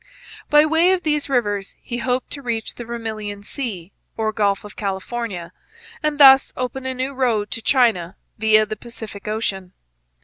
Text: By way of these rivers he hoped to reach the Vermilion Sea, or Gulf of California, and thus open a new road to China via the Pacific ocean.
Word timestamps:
By 0.49 0.65
way 0.65 0.93
of 0.93 1.03
these 1.03 1.29
rivers 1.29 1.75
he 1.79 1.99
hoped 1.99 2.31
to 2.31 2.41
reach 2.41 2.73
the 2.73 2.85
Vermilion 2.85 3.43
Sea, 3.43 3.91
or 4.17 4.33
Gulf 4.33 4.63
of 4.63 4.75
California, 4.75 5.53
and 6.01 6.19
thus 6.19 6.51
open 6.57 6.87
a 6.87 6.93
new 6.95 7.13
road 7.13 7.51
to 7.51 7.61
China 7.61 8.15
via 8.39 8.65
the 8.65 8.75
Pacific 8.75 9.27
ocean. 9.27 9.73